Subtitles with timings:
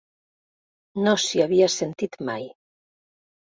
[1.09, 2.51] No s'hi havia sentit mai.